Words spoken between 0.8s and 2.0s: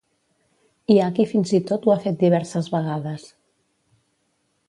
Hi ha qui fins i tot ho ha